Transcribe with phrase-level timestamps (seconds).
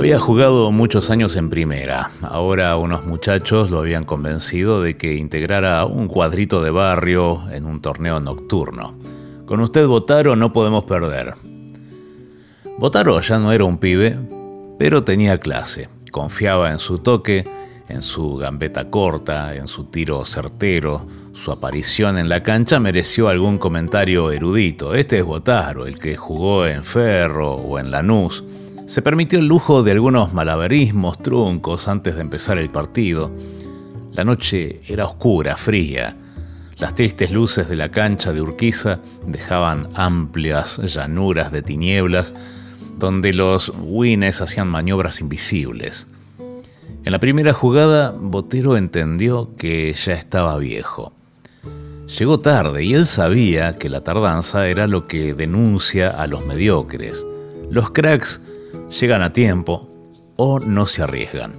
[0.00, 2.10] Había jugado muchos años en primera.
[2.22, 7.82] Ahora unos muchachos lo habían convencido de que integrara un cuadrito de barrio en un
[7.82, 8.96] torneo nocturno.
[9.44, 11.34] Con usted Botaro no podemos perder.
[12.78, 14.18] Botaro ya no era un pibe,
[14.78, 15.90] pero tenía clase.
[16.10, 17.46] Confiaba en su toque,
[17.90, 21.06] en su gambeta corta, en su tiro certero.
[21.34, 24.94] Su aparición en la cancha mereció algún comentario erudito.
[24.94, 28.42] Este es Botaro, el que jugó en Ferro o en Lanús
[28.90, 33.30] se permitió el lujo de algunos malabarismos truncos antes de empezar el partido.
[34.14, 36.16] La noche era oscura, fría.
[36.76, 42.34] Las tristes luces de la cancha de Urquiza dejaban amplias llanuras de tinieblas
[42.98, 46.08] donde los wines hacían maniobras invisibles.
[47.04, 51.12] En la primera jugada, Botero entendió que ya estaba viejo.
[52.18, 57.24] Llegó tarde y él sabía que la tardanza era lo que denuncia a los mediocres.
[57.70, 58.40] Los cracks
[58.90, 59.88] llegan a tiempo
[60.36, 61.54] o no se arriesgan.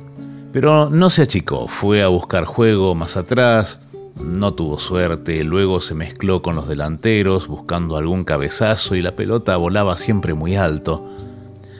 [0.52, 3.80] Pero no se achicó, fue a buscar juego más atrás,
[4.16, 9.56] no tuvo suerte, luego se mezcló con los delanteros buscando algún cabezazo y la pelota
[9.56, 11.06] volaba siempre muy alto.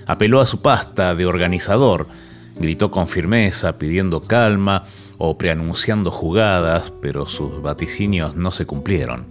[0.08, 2.08] Apeló a su pasta de organizador,
[2.56, 4.84] gritó con firmeza pidiendo calma
[5.18, 9.26] o preanunciando jugadas, pero sus vaticinios no se cumplieron.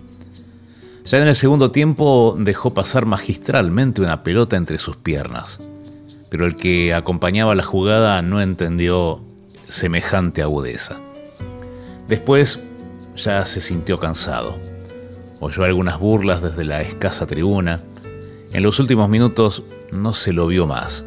[1.07, 5.61] Ya en el segundo tiempo dejó pasar magistralmente una pelota entre sus piernas
[6.31, 9.21] pero el que acompañaba la jugada no entendió
[9.67, 11.01] semejante agudeza.
[12.09, 12.61] Después
[13.17, 14.59] ya se sintió cansado.
[15.41, 17.83] Oyó algunas burlas desde la escasa tribuna.
[18.53, 21.05] En los últimos minutos no se lo vio más.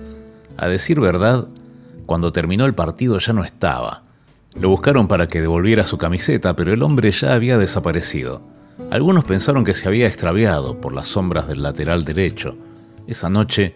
[0.57, 1.47] A decir verdad,
[2.05, 4.03] cuando terminó el partido ya no estaba.
[4.55, 8.41] Lo buscaron para que devolviera su camiseta, pero el hombre ya había desaparecido.
[8.91, 12.55] Algunos pensaron que se había extraviado por las sombras del lateral derecho.
[13.07, 13.75] Esa noche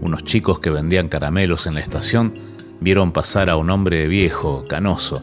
[0.00, 2.34] unos chicos que vendían caramelos en la estación
[2.80, 5.22] vieron pasar a un hombre viejo, canoso,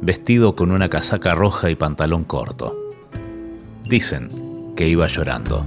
[0.00, 2.76] vestido con una casaca roja y pantalón corto.
[3.84, 5.66] Dicen que iba llorando.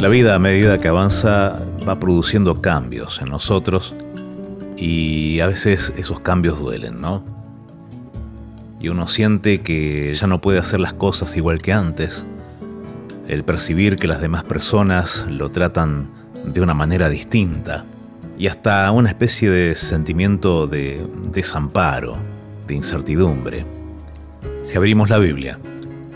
[0.00, 3.94] La vida a medida que avanza va produciendo cambios en nosotros
[4.76, 7.24] y a veces esos cambios duelen, ¿no?
[8.80, 12.28] Y uno siente que ya no puede hacer las cosas igual que antes,
[13.28, 16.10] el percibir que las demás personas lo tratan
[16.44, 17.84] de una manera distinta
[18.38, 22.16] y hasta una especie de sentimiento de desamparo,
[22.66, 23.66] de incertidumbre.
[24.62, 25.58] Si abrimos la Biblia,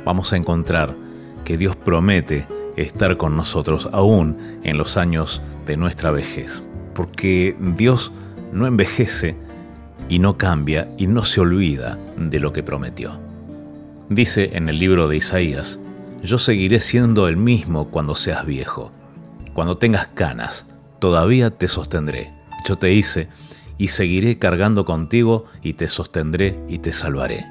[0.04, 0.96] vamos a encontrar
[1.44, 2.46] que Dios promete
[2.76, 6.62] estar con nosotros aún en los años de nuestra vejez,
[6.94, 8.12] porque Dios
[8.52, 9.36] no envejece
[10.08, 13.20] y no cambia y no se olvida de lo que prometió.
[14.08, 15.80] Dice en el libro de Isaías,
[16.22, 18.92] yo seguiré siendo el mismo cuando seas viejo.
[19.54, 20.66] Cuando tengas canas,
[20.98, 22.32] todavía te sostendré.
[22.66, 23.28] Yo te hice
[23.76, 27.44] y seguiré cargando contigo y te sostendré y te salvaré.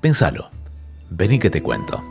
[0.00, 0.50] Pénsalo.
[1.10, 2.02] Vení que te cuento.